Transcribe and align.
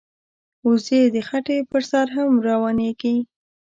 وزې 0.67 1.01
د 1.13 1.17
خټې 1.27 1.57
پر 1.69 1.81
سر 1.91 2.07
هم 2.15 2.31
روانېږي 2.47 3.15